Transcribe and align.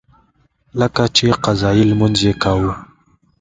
لکه 0.79 1.03
چې 1.15 1.25
قضایي 1.43 1.83
لمونځ 1.89 2.17
یې 2.27 2.33
کاوه. 2.43 2.73